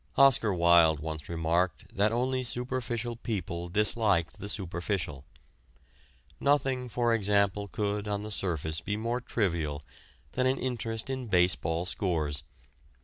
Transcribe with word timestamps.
Oscar 0.17 0.51
Wilde 0.51 0.99
once 0.99 1.29
remarked 1.29 1.95
that 1.95 2.11
only 2.11 2.41
superficial 2.41 3.15
people 3.17 3.69
disliked 3.69 4.39
the 4.39 4.49
superficial. 4.49 5.25
Nothing, 6.39 6.89
for 6.89 7.13
example, 7.13 7.67
could 7.67 8.07
on 8.07 8.23
the 8.23 8.31
surface 8.31 8.81
be 8.81 8.97
more 8.97 9.21
trivial 9.21 9.83
than 10.31 10.47
an 10.47 10.57
interest 10.57 11.11
in 11.11 11.27
baseball 11.27 11.85
scores. 11.85 12.43